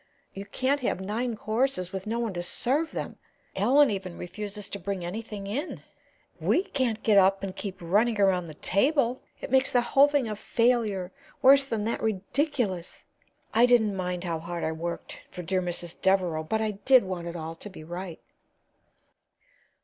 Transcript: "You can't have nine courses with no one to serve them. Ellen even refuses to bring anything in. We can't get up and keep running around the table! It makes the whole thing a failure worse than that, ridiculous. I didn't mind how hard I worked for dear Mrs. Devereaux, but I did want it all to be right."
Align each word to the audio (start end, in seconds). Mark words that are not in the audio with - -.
"You 0.33 0.45
can't 0.47 0.79
have 0.81 0.99
nine 0.99 1.35
courses 1.35 1.93
with 1.93 2.07
no 2.07 2.17
one 2.17 2.33
to 2.33 2.41
serve 2.41 2.89
them. 2.89 3.17
Ellen 3.55 3.91
even 3.91 4.17
refuses 4.17 4.67
to 4.69 4.79
bring 4.79 5.05
anything 5.05 5.45
in. 5.45 5.83
We 6.39 6.63
can't 6.63 7.03
get 7.03 7.19
up 7.19 7.43
and 7.43 7.55
keep 7.55 7.77
running 7.79 8.19
around 8.19 8.47
the 8.47 8.55
table! 8.55 9.21
It 9.41 9.51
makes 9.51 9.71
the 9.71 9.81
whole 9.81 10.07
thing 10.07 10.27
a 10.27 10.35
failure 10.35 11.11
worse 11.43 11.65
than 11.65 11.83
that, 11.83 12.01
ridiculous. 12.01 13.03
I 13.53 13.67
didn't 13.67 13.95
mind 13.95 14.23
how 14.23 14.39
hard 14.39 14.63
I 14.63 14.71
worked 14.71 15.19
for 15.29 15.43
dear 15.43 15.61
Mrs. 15.61 15.95
Devereaux, 16.01 16.45
but 16.45 16.61
I 16.61 16.71
did 16.71 17.03
want 17.03 17.27
it 17.27 17.35
all 17.35 17.53
to 17.57 17.69
be 17.69 17.83
right." 17.83 18.19